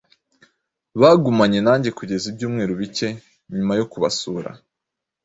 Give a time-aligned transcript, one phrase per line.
[1.01, 3.07] Bagumanye nanjye kugeza ibyumweru bike
[3.55, 4.49] nyuma yo kubasura